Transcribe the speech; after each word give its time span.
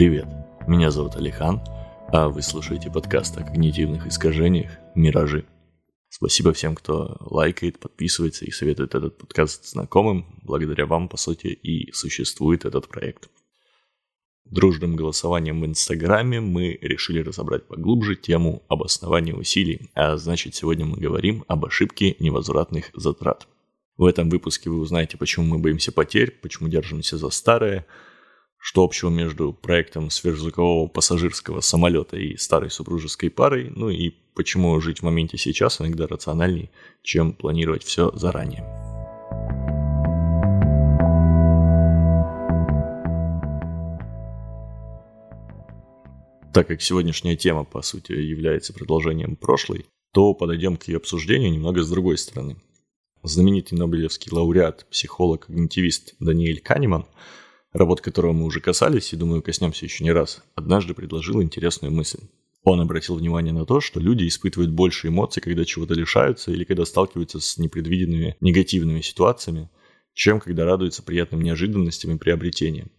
Привет, 0.00 0.28
меня 0.66 0.90
зовут 0.90 1.16
Алихан, 1.16 1.60
а 2.08 2.30
вы 2.30 2.40
слушаете 2.40 2.90
подкаст 2.90 3.36
о 3.36 3.44
когнитивных 3.44 4.06
искажениях 4.06 4.70
«Миражи». 4.94 5.44
Спасибо 6.08 6.54
всем, 6.54 6.74
кто 6.74 7.18
лайкает, 7.20 7.78
подписывается 7.78 8.46
и 8.46 8.50
советует 8.50 8.94
этот 8.94 9.18
подкаст 9.18 9.66
знакомым. 9.66 10.24
Благодаря 10.42 10.86
вам, 10.86 11.10
по 11.10 11.18
сути, 11.18 11.48
и 11.48 11.92
существует 11.92 12.64
этот 12.64 12.88
проект. 12.88 13.28
Дружным 14.46 14.96
голосованием 14.96 15.60
в 15.60 15.66
Инстаграме 15.66 16.40
мы 16.40 16.78
решили 16.80 17.20
разобрать 17.20 17.68
поглубже 17.68 18.16
тему 18.16 18.62
обоснования 18.70 19.34
усилий, 19.34 19.90
а 19.92 20.16
значит 20.16 20.54
сегодня 20.54 20.86
мы 20.86 20.96
говорим 20.96 21.44
об 21.46 21.66
ошибке 21.66 22.16
невозвратных 22.20 22.86
затрат. 22.94 23.46
В 23.98 24.06
этом 24.06 24.30
выпуске 24.30 24.70
вы 24.70 24.80
узнаете, 24.80 25.18
почему 25.18 25.44
мы 25.44 25.58
боимся 25.58 25.92
потерь, 25.92 26.30
почему 26.40 26.70
держимся 26.70 27.18
за 27.18 27.28
старое, 27.28 27.84
что 28.60 28.84
общего 28.84 29.08
между 29.08 29.54
проектом 29.54 30.10
сверхзвукового 30.10 30.86
пассажирского 30.86 31.60
самолета 31.62 32.18
и 32.18 32.36
старой 32.36 32.70
супружеской 32.70 33.30
парой, 33.30 33.72
ну 33.74 33.88
и 33.88 34.10
почему 34.34 34.78
жить 34.80 34.98
в 34.98 35.02
моменте 35.02 35.38
сейчас 35.38 35.80
иногда 35.80 36.06
рациональнее, 36.06 36.70
чем 37.02 37.32
планировать 37.32 37.82
все 37.82 38.12
заранее. 38.12 38.62
Так 46.52 46.66
как 46.68 46.82
сегодняшняя 46.82 47.36
тема, 47.36 47.64
по 47.64 47.80
сути, 47.80 48.12
является 48.12 48.74
продолжением 48.74 49.36
прошлой, 49.36 49.86
то 50.12 50.34
подойдем 50.34 50.76
к 50.76 50.86
ее 50.88 50.98
обсуждению 50.98 51.50
немного 51.50 51.82
с 51.82 51.88
другой 51.88 52.18
стороны. 52.18 52.56
Знаменитый 53.22 53.78
нобелевский 53.78 54.30
лауреат, 54.30 54.86
психолог, 54.90 55.46
когнитивист 55.46 56.14
Даниэль 56.18 56.60
Канеман– 56.60 57.06
работ 57.72 58.00
которого 58.00 58.32
мы 58.32 58.44
уже 58.44 58.60
касались 58.60 59.12
и, 59.12 59.16
думаю, 59.16 59.42
коснемся 59.42 59.84
еще 59.84 60.04
не 60.04 60.12
раз, 60.12 60.42
однажды 60.54 60.94
предложил 60.94 61.42
интересную 61.42 61.92
мысль. 61.92 62.20
Он 62.62 62.80
обратил 62.80 63.14
внимание 63.14 63.52
на 63.52 63.64
то, 63.64 63.80
что 63.80 64.00
люди 64.00 64.28
испытывают 64.28 64.70
больше 64.70 65.08
эмоций, 65.08 65.42
когда 65.42 65.64
чего-то 65.64 65.94
лишаются 65.94 66.50
или 66.50 66.64
когда 66.64 66.84
сталкиваются 66.84 67.40
с 67.40 67.56
непредвиденными 67.56 68.36
негативными 68.40 69.00
ситуациями, 69.00 69.70
чем 70.12 70.40
когда 70.40 70.64
радуются 70.64 71.02
приятным 71.02 71.40
неожиданностям 71.40 72.14
и 72.14 72.18
приобретениям. 72.18 72.90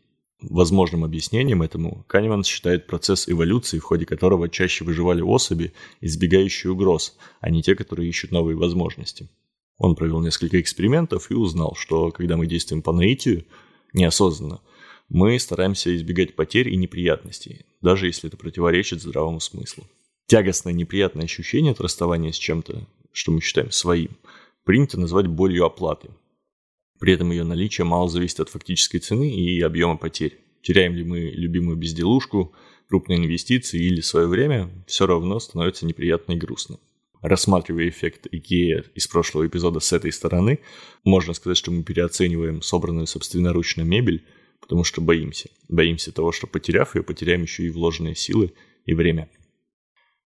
Возможным 0.41 1.03
объяснением 1.03 1.61
этому 1.61 2.03
Канеман 2.07 2.43
считает 2.43 2.87
процесс 2.87 3.29
эволюции, 3.29 3.77
в 3.77 3.83
ходе 3.83 4.07
которого 4.07 4.49
чаще 4.49 4.83
выживали 4.83 5.21
особи, 5.21 5.73
избегающие 5.99 6.71
угроз, 6.71 7.15
а 7.41 7.51
не 7.51 7.61
те, 7.61 7.75
которые 7.75 8.09
ищут 8.09 8.31
новые 8.31 8.57
возможности. 8.57 9.29
Он 9.77 9.95
провел 9.95 10.19
несколько 10.19 10.59
экспериментов 10.59 11.29
и 11.29 11.35
узнал, 11.35 11.75
что 11.77 12.11
когда 12.11 12.37
мы 12.37 12.47
действуем 12.47 12.81
по 12.81 12.91
наитию, 12.91 13.45
неосознанно, 13.93 14.61
мы 15.09 15.37
стараемся 15.39 15.93
избегать 15.95 16.35
потерь 16.35 16.69
и 16.69 16.77
неприятностей, 16.77 17.65
даже 17.81 18.07
если 18.07 18.29
это 18.29 18.37
противоречит 18.37 19.01
здравому 19.01 19.39
смыслу. 19.39 19.85
Тягостное 20.27 20.73
неприятное 20.73 21.25
ощущение 21.25 21.73
от 21.73 21.81
расставания 21.81 22.31
с 22.31 22.37
чем-то, 22.37 22.87
что 23.11 23.31
мы 23.31 23.41
считаем 23.41 23.71
своим, 23.71 24.17
принято 24.63 24.99
назвать 24.99 25.27
болью 25.27 25.65
оплаты. 25.65 26.09
При 26.99 27.13
этом 27.13 27.31
ее 27.31 27.43
наличие 27.43 27.83
мало 27.83 28.07
зависит 28.07 28.39
от 28.39 28.49
фактической 28.49 28.99
цены 28.99 29.29
и 29.33 29.59
объема 29.61 29.97
потерь. 29.97 30.39
Теряем 30.61 30.93
ли 30.93 31.03
мы 31.03 31.19
любимую 31.19 31.75
безделушку, 31.75 32.53
крупные 32.87 33.17
инвестиции 33.17 33.81
или 33.83 33.99
свое 33.99 34.27
время, 34.27 34.69
все 34.87 35.07
равно 35.07 35.39
становится 35.39 35.85
неприятно 35.85 36.33
и 36.33 36.37
грустно 36.37 36.77
рассматривая 37.21 37.89
эффект 37.89 38.27
IKEA 38.27 38.85
из 38.95 39.07
прошлого 39.07 39.47
эпизода 39.47 39.79
с 39.79 39.93
этой 39.93 40.11
стороны, 40.11 40.59
можно 41.03 41.33
сказать, 41.33 41.57
что 41.57 41.71
мы 41.71 41.83
переоцениваем 41.83 42.61
собранную 42.61 43.07
собственноручно 43.07 43.83
мебель, 43.83 44.25
потому 44.59 44.83
что 44.83 45.01
боимся. 45.01 45.49
Боимся 45.69 46.11
того, 46.11 46.31
что 46.31 46.47
потеряв 46.47 46.95
ее, 46.95 47.03
потеряем 47.03 47.43
еще 47.43 47.63
и 47.63 47.69
вложенные 47.69 48.15
силы 48.15 48.53
и 48.85 48.93
время. 48.93 49.29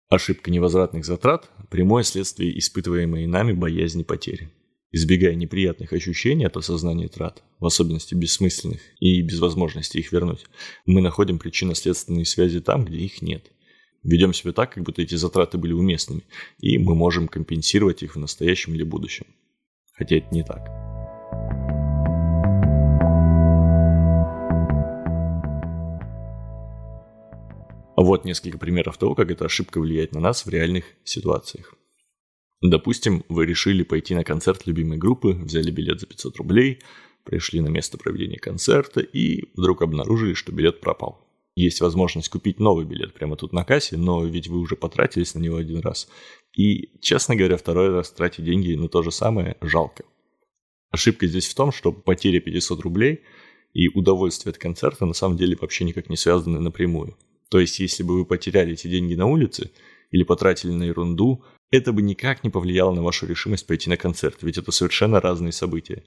Ошибка 0.09 0.50
невозвратных 0.50 1.05
затрат– 1.05 1.50
прямое 1.71 2.05
следствие 2.05 2.56
испытываемой 2.59 3.27
нами 3.27 3.53
боязни 3.53 4.05
потери. 4.05 4.50
Избегая 4.93 5.34
неприятных 5.34 5.93
ощущений 5.93 6.47
от 6.47 6.56
осознания 6.56 7.09
трат, 7.09 7.43
в 7.59 7.66
особенности 7.66 8.15
бессмысленных 8.15 8.81
и 9.00 9.21
без 9.21 9.41
возможности 9.41 9.99
их 9.99 10.12
вернуть, 10.12 10.47
мы 10.87 11.00
находим 11.00 11.41
причинно-следственные 11.41 12.25
связи 12.25 12.61
там, 12.61 12.84
где 12.84 12.99
их 12.99 13.21
нет– 13.21 13.50
ведем 14.06 14.33
себя 14.33 14.53
так, 14.53 14.72
как 14.75 14.84
будто 14.84 15.03
эти 15.03 15.17
затраты 15.17 15.59
были 15.59 15.72
уместными, 15.72 16.22
и 16.59 16.78
мы 16.78 16.94
можем 16.94 17.28
компенсировать 17.28 18.03
их 18.03 18.15
в 18.15 18.19
настоящем 18.19 18.75
или 18.75 18.84
будущем. 18.84 19.27
Хотя 19.93 20.17
это 20.17 20.28
не 20.34 20.43
так. 20.43 20.69
Вот 27.97 28.25
несколько 28.25 28.59
примеров 28.59 28.99
того, 28.99 29.15
как 29.15 29.31
эта 29.31 29.47
ошибка 29.47 29.81
влияет 29.81 30.12
на 30.12 30.21
нас 30.21 30.44
в 30.44 30.50
реальных 30.50 30.84
ситуациях. 31.03 31.75
Допустим, 32.61 33.25
вы 33.28 33.47
решили 33.47 33.83
пойти 33.83 34.15
на 34.15 34.23
концерт 34.23 34.67
любимой 34.67 34.99
группы, 34.99 35.33
взяли 35.33 35.71
билет 35.71 36.00
за 36.00 36.06
500 36.06 36.37
рублей, 36.37 36.81
пришли 37.25 37.61
на 37.61 37.69
место 37.69 37.99
проведения 37.99 38.38
концерта 38.38 39.00
и 39.00 39.50
вдруг 39.56 39.83
обнаружили, 39.83 40.34
что 40.34 40.53
билет 40.53 40.81
пропал 40.81 41.25
есть 41.56 41.81
возможность 41.81 42.28
купить 42.28 42.61
новый 42.61 42.84
билет 42.84 43.15
прямо 43.15 43.37
тут 43.37 43.53
на 43.53 43.65
кассе, 43.65 43.97
но 43.97 44.25
ведь 44.25 44.49
вы 44.49 44.59
уже 44.59 44.77
потратились 44.77 45.34
на 45.34 45.41
него 45.41 45.56
один 45.56 45.81
раз. 45.81 46.06
И, 46.55 46.99
честно 47.00 47.34
говоря, 47.34 47.56
второй 47.56 47.91
раз 47.91 48.11
тратить 48.12 48.44
деньги 48.44 48.75
на 48.75 48.89
то 48.89 49.03
же 49.03 49.11
самое 49.11 49.56
жалко. 49.62 50.05
Ошибка 50.91 51.27
здесь 51.27 51.49
в 51.49 51.55
том, 51.55 51.72
что 51.72 51.93
потеря 51.93 52.41
500 52.41 52.81
рублей 52.81 53.22
и 53.72 53.89
удовольствие 53.89 54.50
от 54.50 54.59
концерта 54.59 55.06
на 55.06 55.15
самом 55.15 55.37
деле 55.37 55.56
вообще 55.61 55.84
никак 55.84 56.09
не 56.09 56.17
связаны 56.17 56.61
напрямую. 56.61 57.17
То 57.50 57.59
есть, 57.59 57.78
если 57.78 58.03
бы 58.03 58.19
вы 58.19 58.25
потеряли 58.27 58.73
эти 58.73 58.87
деньги 58.88 59.15
на 59.15 59.27
улице 59.27 59.71
или 60.11 60.25
потратили 60.25 60.73
на 60.73 60.84
ерунду, 60.84 61.43
это 61.71 61.93
бы 61.93 62.03
никак 62.03 62.44
не 62.44 62.50
повлияло 62.50 62.94
на 62.94 63.03
вашу 63.03 63.27
решимость 63.27 63.67
пойти 63.67 63.88
на 63.91 63.97
концерт, 63.97 64.38
ведь 64.43 64.59
это 64.59 64.73
совершенно 64.73 65.21
разные 65.21 65.53
события. 65.53 66.05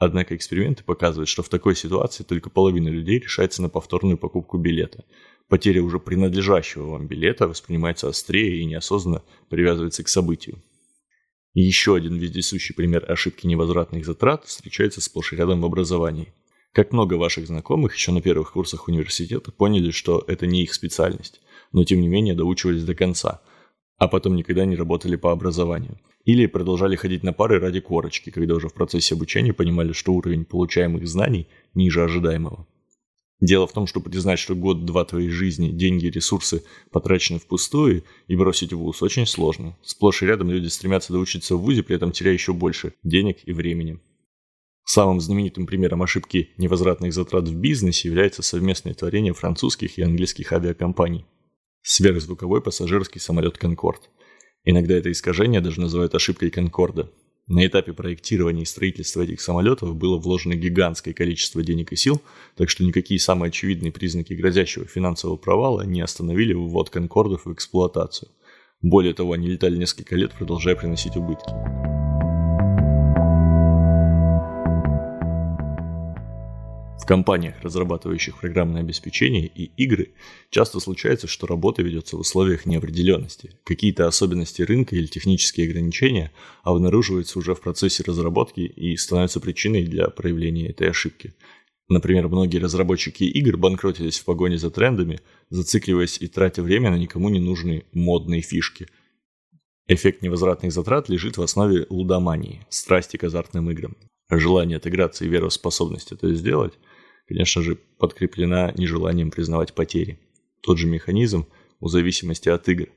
Однако 0.00 0.34
эксперименты 0.34 0.82
показывают, 0.82 1.28
что 1.28 1.42
в 1.42 1.50
такой 1.50 1.76
ситуации 1.76 2.24
только 2.24 2.48
половина 2.48 2.88
людей 2.88 3.18
решается 3.18 3.60
на 3.60 3.68
повторную 3.68 4.16
покупку 4.16 4.56
билета. 4.56 5.04
Потеря 5.46 5.82
уже 5.82 6.00
принадлежащего 6.00 6.86
вам 6.86 7.06
билета 7.06 7.46
воспринимается 7.46 8.08
острее 8.08 8.62
и 8.62 8.64
неосознанно 8.64 9.22
привязывается 9.50 10.02
к 10.02 10.08
событию. 10.08 10.62
И 11.52 11.60
еще 11.60 11.96
один 11.96 12.16
вездесущий 12.16 12.74
пример 12.74 13.12
ошибки 13.12 13.46
невозвратных 13.46 14.06
затрат 14.06 14.46
встречается 14.46 15.02
сплошь 15.02 15.34
рядом 15.34 15.60
в 15.60 15.66
образовании. 15.66 16.32
Как 16.72 16.92
много 16.92 17.14
ваших 17.14 17.46
знакомых 17.46 17.94
еще 17.94 18.10
на 18.12 18.22
первых 18.22 18.52
курсах 18.52 18.88
университета 18.88 19.52
поняли, 19.52 19.90
что 19.90 20.24
это 20.26 20.46
не 20.46 20.62
их 20.62 20.72
специальность, 20.72 21.42
но 21.72 21.84
тем 21.84 22.00
не 22.00 22.08
менее 22.08 22.34
доучивались 22.34 22.84
до 22.84 22.94
конца, 22.94 23.42
а 24.00 24.08
потом 24.08 24.34
никогда 24.34 24.64
не 24.64 24.76
работали 24.76 25.16
по 25.16 25.30
образованию. 25.30 26.00
Или 26.24 26.46
продолжали 26.46 26.96
ходить 26.96 27.22
на 27.22 27.34
пары 27.34 27.60
ради 27.60 27.80
корочки, 27.80 28.30
когда 28.30 28.54
уже 28.54 28.68
в 28.68 28.74
процессе 28.74 29.14
обучения 29.14 29.52
понимали, 29.52 29.92
что 29.92 30.14
уровень 30.14 30.46
получаемых 30.46 31.06
знаний 31.06 31.48
ниже 31.74 32.02
ожидаемого. 32.02 32.66
Дело 33.42 33.66
в 33.66 33.72
том, 33.72 33.86
что 33.86 34.00
признать, 34.00 34.38
что 34.38 34.54
год-два 34.54 35.04
твоей 35.04 35.28
жизни, 35.28 35.70
деньги 35.70 36.06
и 36.06 36.10
ресурсы 36.10 36.64
потрачены 36.90 37.38
впустую 37.38 38.04
и 38.26 38.36
бросить 38.36 38.72
ВУЗ 38.72 39.02
очень 39.02 39.26
сложно. 39.26 39.76
Сплошь 39.82 40.22
и 40.22 40.26
рядом 40.26 40.50
люди 40.50 40.68
стремятся 40.68 41.12
доучиться 41.12 41.56
в 41.56 41.60
ВУЗе, 41.60 41.82
при 41.82 41.96
этом 41.96 42.10
теряя 42.10 42.32
еще 42.32 42.54
больше 42.54 42.94
денег 43.02 43.38
и 43.44 43.52
времени. 43.52 44.00
Самым 44.86 45.20
знаменитым 45.20 45.66
примером 45.66 46.02
ошибки 46.02 46.50
невозвратных 46.56 47.12
затрат 47.12 47.48
в 47.48 47.54
бизнесе 47.54 48.08
является 48.08 48.42
совместное 48.42 48.94
творение 48.94 49.34
французских 49.34 49.98
и 49.98 50.02
английских 50.02 50.52
авиакомпаний. 50.54 51.26
Сверхзвуковой 51.82 52.60
пассажирский 52.60 53.20
самолет 53.20 53.56
«Конкорд». 53.56 54.10
Иногда 54.64 54.94
это 54.94 55.10
искажение 55.10 55.60
даже 55.60 55.80
называют 55.80 56.14
ошибкой 56.14 56.50
Конкорда. 56.50 57.10
На 57.46 57.66
этапе 57.66 57.92
проектирования 57.92 58.62
и 58.62 58.66
строительства 58.66 59.22
этих 59.22 59.40
самолетов 59.40 59.96
было 59.96 60.18
вложено 60.18 60.54
гигантское 60.54 61.14
количество 61.14 61.62
денег 61.62 61.90
и 61.92 61.96
сил, 61.96 62.22
так 62.56 62.70
что 62.70 62.84
никакие 62.84 63.18
самые 63.18 63.48
очевидные 63.48 63.90
признаки 63.90 64.34
грозящего 64.34 64.86
финансового 64.86 65.36
провала 65.36 65.82
не 65.82 66.00
остановили 66.00 66.52
ввод 66.52 66.90
Конкордов 66.90 67.46
в 67.46 67.52
эксплуатацию. 67.52 68.30
Более 68.82 69.14
того, 69.14 69.32
они 69.32 69.48
летали 69.48 69.76
несколько 69.76 70.14
лет, 70.14 70.32
продолжая 70.32 70.76
приносить 70.76 71.16
убытки. 71.16 71.50
Компаниях, 77.10 77.56
разрабатывающих 77.62 78.38
программное 78.38 78.82
обеспечение 78.82 79.50
и 79.52 79.72
игры, 79.76 80.12
часто 80.48 80.78
случается, 80.78 81.26
что 81.26 81.48
работа 81.48 81.82
ведется 81.82 82.16
в 82.16 82.20
условиях 82.20 82.66
неопределенности. 82.66 83.50
Какие-то 83.64 84.06
особенности 84.06 84.62
рынка 84.62 84.94
или 84.94 85.06
технические 85.06 85.68
ограничения 85.68 86.30
обнаруживаются 86.62 87.40
уже 87.40 87.56
в 87.56 87.62
процессе 87.62 88.04
разработки 88.06 88.60
и 88.60 88.96
становятся 88.96 89.40
причиной 89.40 89.86
для 89.86 90.06
проявления 90.08 90.68
этой 90.68 90.88
ошибки. 90.88 91.34
Например, 91.88 92.28
многие 92.28 92.58
разработчики 92.58 93.24
игр 93.24 93.56
банкротились 93.56 94.20
в 94.20 94.24
погоне 94.24 94.56
за 94.56 94.70
трендами, 94.70 95.18
зацикливаясь 95.48 96.18
и 96.20 96.28
тратя 96.28 96.62
время 96.62 96.92
на 96.92 96.96
никому 96.96 97.28
не 97.28 97.40
нужные 97.40 97.86
модные 97.92 98.40
фишки. 98.40 98.86
Эффект 99.88 100.22
невозвратных 100.22 100.70
затрат 100.70 101.08
лежит 101.08 101.38
в 101.38 101.42
основе 101.42 101.86
лудомании, 101.90 102.64
страсти 102.68 103.16
к 103.16 103.24
азартным 103.24 103.68
играм. 103.72 103.96
Желание 104.30 104.76
отыграться 104.76 105.24
и 105.24 105.28
вера 105.28 105.48
в 105.48 105.52
способность 105.52 106.12
это 106.12 106.32
сделать 106.34 106.74
конечно 107.30 107.62
же, 107.62 107.78
подкреплена 107.98 108.72
нежеланием 108.76 109.30
признавать 109.30 109.72
потери. 109.72 110.18
Тот 110.62 110.78
же 110.78 110.88
механизм 110.88 111.46
у 111.78 111.86
зависимости 111.86 112.48
от 112.48 112.68
игр. 112.68 112.88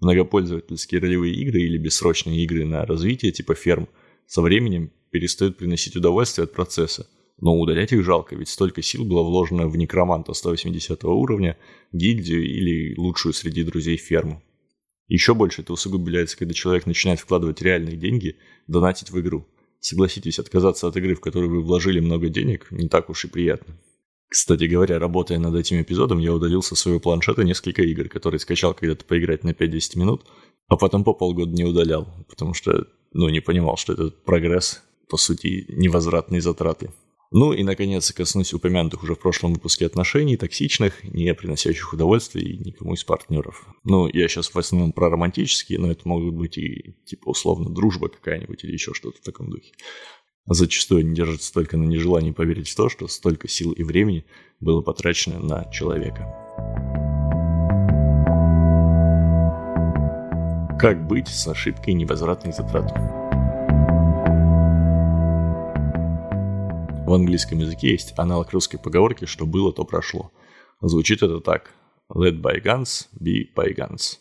Многопользовательские 0.00 1.00
ролевые 1.00 1.36
игры 1.36 1.60
или 1.60 1.78
бессрочные 1.78 2.42
игры 2.42 2.64
на 2.64 2.84
развитие 2.84 3.30
типа 3.30 3.54
ферм 3.54 3.88
со 4.26 4.42
временем 4.42 4.90
перестают 5.12 5.56
приносить 5.56 5.94
удовольствие 5.94 6.46
от 6.46 6.52
процесса, 6.52 7.08
но 7.40 7.56
удалять 7.56 7.92
их 7.92 8.02
жалко, 8.02 8.34
ведь 8.34 8.48
столько 8.48 8.82
сил 8.82 9.04
было 9.04 9.22
вложено 9.22 9.68
в 9.68 9.76
некроманта 9.76 10.32
180 10.32 11.04
уровня, 11.04 11.56
гильдию 11.92 12.44
или 12.44 12.96
лучшую 12.98 13.34
среди 13.34 13.62
друзей 13.62 13.98
ферму. 13.98 14.42
Еще 15.06 15.32
больше 15.32 15.62
это 15.62 15.72
усугубляется, 15.72 16.36
когда 16.36 16.54
человек 16.54 16.86
начинает 16.86 17.20
вкладывать 17.20 17.62
реальные 17.62 17.96
деньги, 17.96 18.36
донатить 18.66 19.12
в 19.12 19.20
игру. 19.20 19.46
Согласитесь, 19.88 20.40
отказаться 20.40 20.88
от 20.88 20.96
игры, 20.96 21.14
в 21.14 21.20
которую 21.20 21.48
вы 21.48 21.62
вложили 21.62 22.00
много 22.00 22.28
денег, 22.28 22.66
не 22.72 22.88
так 22.88 23.08
уж 23.08 23.24
и 23.24 23.28
приятно. 23.28 23.78
Кстати 24.28 24.64
говоря, 24.64 24.98
работая 24.98 25.38
над 25.38 25.54
этим 25.54 25.80
эпизодом, 25.80 26.18
я 26.18 26.34
удалил 26.34 26.60
со 26.60 26.74
своего 26.74 26.98
планшета 26.98 27.44
несколько 27.44 27.82
игр, 27.82 28.08
которые 28.08 28.40
скачал 28.40 28.74
когда-то 28.74 29.04
поиграть 29.04 29.44
на 29.44 29.50
5-10 29.50 29.96
минут, 29.96 30.26
а 30.66 30.76
потом 30.76 31.04
по 31.04 31.14
полгода 31.14 31.52
не 31.52 31.62
удалял, 31.62 32.08
потому 32.28 32.52
что, 32.52 32.88
ну, 33.12 33.28
не 33.28 33.38
понимал, 33.38 33.76
что 33.76 33.92
этот 33.92 34.24
прогресс, 34.24 34.82
по 35.08 35.16
сути, 35.16 35.66
невозвратные 35.68 36.40
затраты. 36.40 36.90
Ну 37.38 37.52
и, 37.52 37.62
наконец, 37.62 38.10
коснусь 38.12 38.54
упомянутых 38.54 39.02
уже 39.02 39.14
в 39.14 39.18
прошлом 39.18 39.52
выпуске 39.52 39.84
отношений, 39.84 40.38
токсичных, 40.38 41.04
не 41.04 41.34
приносящих 41.34 41.92
удовольствия 41.92 42.56
никому 42.56 42.94
из 42.94 43.04
партнеров. 43.04 43.66
Ну, 43.84 44.08
я 44.10 44.26
сейчас 44.26 44.54
в 44.54 44.58
основном 44.58 44.92
про 44.92 45.10
романтические, 45.10 45.78
но 45.78 45.90
это 45.90 46.08
могут 46.08 46.32
быть 46.32 46.56
и, 46.56 46.94
типа, 47.04 47.28
условно, 47.28 47.68
дружба 47.68 48.08
какая-нибудь 48.08 48.64
или 48.64 48.72
еще 48.72 48.94
что-то 48.94 49.18
в 49.18 49.20
таком 49.20 49.50
духе. 49.50 49.70
Зачастую 50.46 51.00
они 51.00 51.14
держатся 51.14 51.52
только 51.52 51.76
на 51.76 51.84
нежелании 51.84 52.30
поверить 52.30 52.70
в 52.70 52.74
то, 52.74 52.88
что 52.88 53.06
столько 53.06 53.48
сил 53.48 53.72
и 53.72 53.82
времени 53.82 54.24
было 54.60 54.80
потрачено 54.80 55.38
на 55.38 55.70
человека. 55.70 56.22
Как 60.80 61.06
быть 61.06 61.28
с 61.28 61.46
ошибкой 61.46 61.92
невозвратных 61.92 62.54
затрат? 62.54 62.90
Английском 67.16 67.58
языке 67.58 67.90
есть 67.90 68.14
аналог 68.16 68.52
русской 68.52 68.78
поговорки 68.78 69.24
«что 69.24 69.46
было, 69.46 69.72
то 69.72 69.84
прошло». 69.84 70.32
Звучит 70.80 71.22
это 71.22 71.40
так. 71.40 71.72
Let 72.14 72.40
bygones 72.40 73.06
be 73.18 73.46
bygones. 73.54 74.18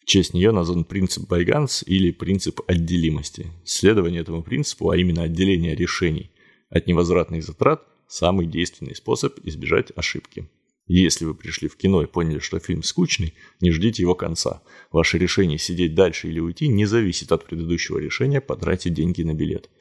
В 0.00 0.04
честь 0.04 0.34
нее 0.34 0.52
назван 0.52 0.84
принцип 0.84 1.30
bygones 1.30 1.82
или 1.84 2.10
принцип 2.12 2.60
отделимости. 2.66 3.50
Следование 3.64 4.20
этому 4.20 4.42
принципу, 4.42 4.90
а 4.90 4.96
именно 4.96 5.24
отделение 5.24 5.74
решений 5.74 6.30
от 6.70 6.86
невозвратных 6.86 7.42
затрат– 7.42 7.82
самый 8.06 8.46
действенный 8.46 8.94
способ 8.94 9.38
избежать 9.44 9.92
ошибки. 9.96 10.48
Если 10.86 11.24
вы 11.24 11.34
пришли 11.34 11.68
в 11.68 11.76
кино 11.76 12.02
и 12.02 12.06
поняли, 12.06 12.38
что 12.38 12.58
фильм 12.58 12.82
скучный, 12.82 13.34
не 13.60 13.70
ждите 13.70 14.02
его 14.02 14.14
конца. 14.14 14.62
Ваше 14.90 15.18
решение 15.18 15.58
сидеть 15.58 15.94
дальше 15.94 16.28
или 16.28 16.40
уйти 16.40 16.68
не 16.68 16.86
зависит 16.86 17.32
от 17.32 17.44
предыдущего 17.44 17.98
решения 17.98 18.40
потратить 18.40 18.94
деньги 18.94 19.22
на 19.22 19.34
билет– 19.34 19.68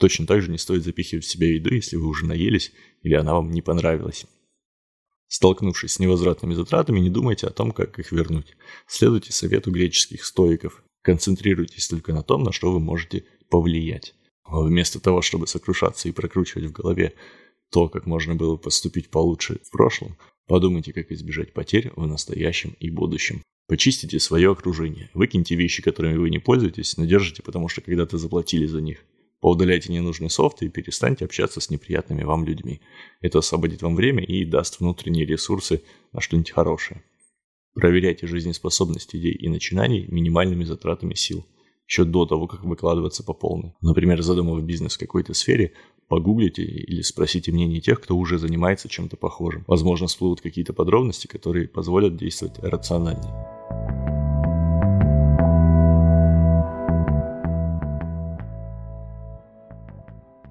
Точно 0.00 0.26
так 0.26 0.40
же 0.40 0.50
не 0.50 0.56
стоит 0.56 0.82
запихивать 0.82 1.26
в 1.26 1.30
себя 1.30 1.52
еду, 1.52 1.74
если 1.74 1.96
вы 1.96 2.08
уже 2.08 2.24
наелись 2.24 2.72
или 3.02 3.14
она 3.14 3.34
вам 3.34 3.50
не 3.50 3.60
понравилась. 3.60 4.24
Столкнувшись 5.28 5.92
с 5.92 5.98
невозвратными 5.98 6.54
затратами, 6.54 7.00
не 7.00 7.10
думайте 7.10 7.46
о 7.46 7.50
том, 7.50 7.70
как 7.70 7.98
их 7.98 8.10
вернуть. 8.10 8.56
Следуйте 8.86 9.30
совету 9.32 9.70
греческих 9.70 10.24
стоиков. 10.24 10.82
Концентрируйтесь 11.02 11.86
только 11.86 12.14
на 12.14 12.22
том, 12.22 12.42
на 12.42 12.50
что 12.50 12.72
вы 12.72 12.80
можете 12.80 13.26
повлиять. 13.50 14.14
Вместо 14.48 15.00
того, 15.00 15.20
чтобы 15.20 15.46
сокрушаться 15.46 16.08
и 16.08 16.12
прокручивать 16.12 16.70
в 16.70 16.72
голове 16.72 17.12
то, 17.70 17.88
как 17.90 18.06
можно 18.06 18.34
было 18.34 18.56
поступить 18.56 19.10
получше 19.10 19.60
в 19.62 19.70
прошлом, 19.70 20.16
подумайте, 20.46 20.94
как 20.94 21.12
избежать 21.12 21.52
потерь 21.52 21.92
в 21.94 22.06
настоящем 22.06 22.74
и 22.80 22.88
будущем. 22.88 23.42
Почистите 23.68 24.18
свое 24.18 24.50
окружение. 24.50 25.10
Выкиньте 25.12 25.56
вещи, 25.56 25.82
которыми 25.82 26.16
вы 26.16 26.30
не 26.30 26.38
пользуетесь, 26.38 26.96
но 26.96 27.04
держите, 27.04 27.42
потому 27.42 27.68
что 27.68 27.82
когда-то 27.82 28.16
заплатили 28.16 28.64
за 28.64 28.80
них. 28.80 29.04
Поудаляйте 29.40 29.92
ненужный 29.92 30.28
софт 30.28 30.62
и 30.62 30.68
перестаньте 30.68 31.24
общаться 31.24 31.60
с 31.60 31.70
неприятными 31.70 32.24
вам 32.24 32.44
людьми. 32.44 32.80
Это 33.22 33.38
освободит 33.38 33.82
вам 33.82 33.96
время 33.96 34.22
и 34.22 34.44
даст 34.44 34.80
внутренние 34.80 35.24
ресурсы 35.24 35.82
на 36.12 36.20
что-нибудь 36.20 36.50
хорошее. 36.50 37.02
Проверяйте 37.74 38.26
жизнеспособность 38.26 39.14
идей 39.14 39.32
и 39.32 39.48
начинаний 39.48 40.06
минимальными 40.08 40.64
затратами 40.64 41.14
сил. 41.14 41.46
Еще 41.88 42.04
до 42.04 42.26
того, 42.26 42.46
как 42.46 42.64
выкладываться 42.64 43.24
по 43.24 43.32
полной. 43.32 43.72
Например, 43.80 44.20
задумав 44.22 44.62
бизнес 44.62 44.96
в 44.96 44.98
какой-то 44.98 45.34
сфере, 45.34 45.72
погуглите 46.08 46.62
или 46.62 47.00
спросите 47.02 47.50
мнение 47.50 47.80
тех, 47.80 48.00
кто 48.00 48.16
уже 48.16 48.38
занимается 48.38 48.88
чем-то 48.88 49.16
похожим. 49.16 49.64
Возможно, 49.66 50.06
всплывут 50.06 50.40
какие-то 50.40 50.72
подробности, 50.72 51.26
которые 51.26 51.66
позволят 51.66 52.16
действовать 52.16 52.58
рациональнее. 52.58 53.79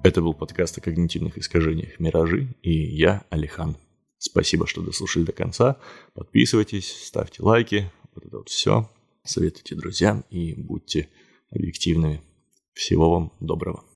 Это 0.02 0.22
был 0.22 0.32
подкаст 0.32 0.78
о 0.78 0.80
когнитивных 0.80 1.36
искажениях 1.36 2.00
«Миражи» 2.00 2.48
и 2.62 2.72
я, 2.72 3.26
Алихан. 3.28 3.76
Спасибо, 4.16 4.66
что 4.66 4.80
дослушали 4.80 5.24
до 5.24 5.32
конца. 5.32 5.76
Подписывайтесь, 6.14 6.90
ставьте 7.04 7.42
лайки, 7.42 7.92
вот 8.14 8.24
это 8.24 8.38
вот 8.38 8.48
все. 8.48 8.90
Советуйте 9.24 9.74
друзьям 9.74 10.24
и 10.30 10.54
будьте 10.54 11.10
объективными. 11.50 12.22
Всего 12.72 13.10
вам 13.10 13.32
доброго. 13.40 13.89